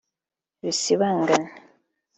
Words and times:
bisibangane 0.63 1.37